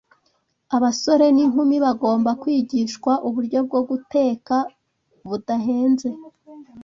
[0.75, 4.55] Abasore n’inkumi bagomba kwigishwa uburyo bwo guteka
[5.27, 6.07] budahenze